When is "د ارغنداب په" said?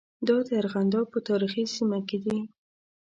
0.47-1.19